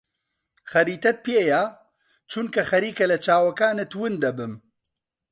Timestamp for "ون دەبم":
3.99-4.53